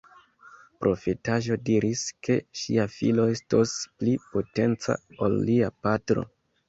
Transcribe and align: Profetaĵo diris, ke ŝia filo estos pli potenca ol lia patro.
Profetaĵo 0.83 1.57
diris, 1.67 2.01
ke 2.27 2.37
ŝia 2.61 2.87
filo 2.95 3.27
estos 3.35 3.75
pli 4.01 4.17
potenca 4.33 4.97
ol 5.27 5.37
lia 5.51 5.71
patro. 5.87 6.27